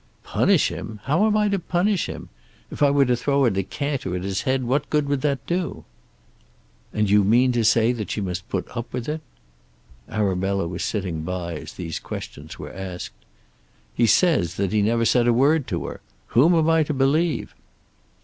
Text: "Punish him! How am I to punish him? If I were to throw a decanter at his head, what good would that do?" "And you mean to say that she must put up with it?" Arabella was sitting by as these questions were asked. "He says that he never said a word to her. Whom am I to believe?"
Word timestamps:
"Punish 0.23 0.69
him! 0.69 0.99
How 1.03 1.27
am 1.27 1.37
I 1.37 1.47
to 1.49 1.59
punish 1.59 2.07
him? 2.09 2.29
If 2.71 2.81
I 2.81 2.89
were 2.89 3.05
to 3.05 3.15
throw 3.15 3.45
a 3.45 3.51
decanter 3.51 4.15
at 4.15 4.23
his 4.23 4.41
head, 4.41 4.63
what 4.63 4.89
good 4.89 5.07
would 5.07 5.21
that 5.21 5.45
do?" 5.45 5.85
"And 6.91 7.07
you 7.07 7.23
mean 7.23 7.51
to 7.51 7.63
say 7.63 7.91
that 7.91 8.09
she 8.09 8.19
must 8.19 8.49
put 8.49 8.75
up 8.75 8.91
with 8.93 9.07
it?" 9.07 9.21
Arabella 10.09 10.67
was 10.67 10.83
sitting 10.83 11.21
by 11.21 11.53
as 11.57 11.73
these 11.73 11.99
questions 11.99 12.57
were 12.57 12.73
asked. 12.73 13.13
"He 13.93 14.07
says 14.07 14.55
that 14.55 14.71
he 14.73 14.81
never 14.81 15.05
said 15.05 15.27
a 15.27 15.33
word 15.33 15.67
to 15.67 15.85
her. 15.85 16.01
Whom 16.29 16.55
am 16.55 16.67
I 16.67 16.81
to 16.81 16.95
believe?" 16.95 17.53